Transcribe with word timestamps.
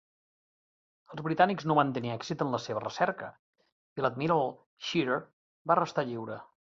Els 1.15 1.21
britànics 1.27 1.67
no 1.71 1.75
van 1.79 1.91
tenir 1.97 2.13
èxit 2.13 2.41
en 2.45 2.55
la 2.55 2.61
seva 2.63 2.83
recerca 2.85 3.29
i 4.01 4.05
l'"Admiral 4.05 4.51
Scheer" 4.87 5.19
va 5.73 5.79
restar 5.83 6.07
lliure. 6.11 6.41